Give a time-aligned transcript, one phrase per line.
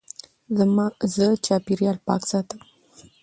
[1.15, 2.59] زه چاپېریال پاک ساتم.